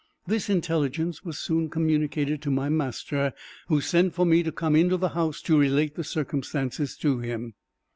This 0.25 0.49
intelligence 0.49 1.23
was 1.23 1.37
soon 1.37 1.69
communicated 1.69 2.41
to 2.41 2.49
my 2.49 2.69
master, 2.69 3.33
who 3.67 3.81
sent 3.81 4.15
for 4.15 4.25
me 4.25 4.41
to 4.41 4.51
come 4.51 4.75
into 4.75 4.97
the 4.97 5.09
house 5.09 5.43
to 5.43 5.59
relate 5.59 5.93
the 5.93 6.03
circumstance 6.03 6.97
to 6.97 7.19
him. 7.19 7.53